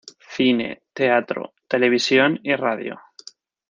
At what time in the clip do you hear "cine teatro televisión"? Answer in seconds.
0.35-2.39